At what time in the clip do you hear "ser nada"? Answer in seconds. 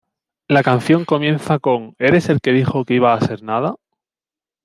3.21-3.75